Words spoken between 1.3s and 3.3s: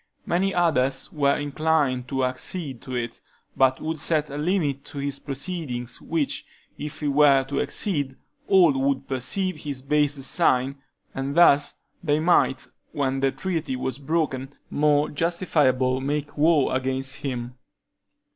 inclined to accede to it,